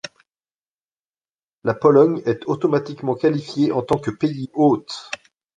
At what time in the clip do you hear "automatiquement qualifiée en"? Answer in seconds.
2.47-3.83